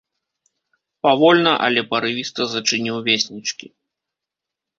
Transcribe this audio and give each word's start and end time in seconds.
Павольна, 1.07 1.53
але 1.65 1.81
парывіста 1.91 2.41
зачыніў 2.55 2.97
веснічкі. 3.11 3.67